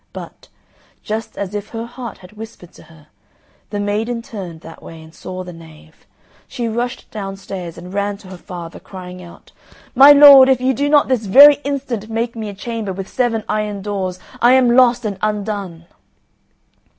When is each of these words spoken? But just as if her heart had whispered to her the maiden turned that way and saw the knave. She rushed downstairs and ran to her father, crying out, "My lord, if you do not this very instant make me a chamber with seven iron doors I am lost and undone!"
But 0.13 0.47
just 1.03 1.37
as 1.37 1.53
if 1.53 1.69
her 1.69 1.85
heart 1.85 2.17
had 2.17 2.31
whispered 2.31 2.73
to 2.73 2.81
her 2.85 3.09
the 3.69 3.79
maiden 3.79 4.23
turned 4.23 4.61
that 4.61 4.81
way 4.81 4.99
and 4.99 5.13
saw 5.13 5.43
the 5.43 5.53
knave. 5.53 6.07
She 6.47 6.67
rushed 6.67 7.11
downstairs 7.11 7.77
and 7.77 7.93
ran 7.93 8.17
to 8.17 8.29
her 8.29 8.37
father, 8.37 8.79
crying 8.79 9.21
out, 9.21 9.51
"My 9.93 10.11
lord, 10.11 10.49
if 10.49 10.59
you 10.59 10.73
do 10.73 10.89
not 10.89 11.07
this 11.07 11.27
very 11.27 11.57
instant 11.63 12.09
make 12.09 12.35
me 12.35 12.49
a 12.49 12.55
chamber 12.55 12.91
with 12.91 13.07
seven 13.07 13.43
iron 13.47 13.83
doors 13.83 14.17
I 14.41 14.53
am 14.53 14.75
lost 14.75 15.05
and 15.05 15.19
undone!" 15.21 15.85